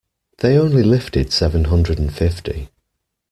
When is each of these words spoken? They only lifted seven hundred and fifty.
They 0.39 0.57
only 0.57 0.81
lifted 0.81 1.31
seven 1.31 1.65
hundred 1.65 1.99
and 1.99 2.11
fifty. 2.11 2.69